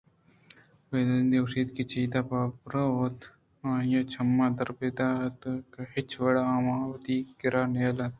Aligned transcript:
پہ 0.87 0.97
ترٛندی 1.07 1.37
ءَ 1.37 1.41
گوٛشت 1.43 1.69
کہ 1.75 1.83
چداں 1.91 2.23
چہ 2.29 2.47
برو 2.63 2.83
اِت 2.99 3.19
ءُ 3.25 3.29
آئی 3.71 3.97
ءِ 3.99 4.09
چماں 4.11 4.51
دور 4.57 4.69
بہ 4.77 4.77
بئیت 4.77 4.99
اِت 5.25 5.41
ءُآ 5.49 5.83
ہچ 5.93 6.09
وڑا 6.21 6.43
آواں 6.55 6.81
وتی 6.91 7.15
کِرّا 7.39 7.61
ءَ 7.65 7.71
نیلیت 7.73 8.09